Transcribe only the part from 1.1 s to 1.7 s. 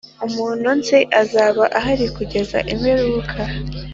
azaba